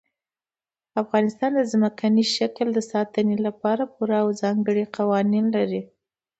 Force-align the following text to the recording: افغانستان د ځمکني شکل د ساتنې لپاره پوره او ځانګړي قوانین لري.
افغانستان 1.01 1.51
د 1.55 1.61
ځمکني 1.71 2.23
شکل 2.37 2.67
د 2.73 2.79
ساتنې 2.91 3.37
لپاره 3.45 3.83
پوره 3.93 4.17
او 4.23 4.29
ځانګړي 4.41 4.83
قوانین 4.97 5.45
لري. 5.55 5.81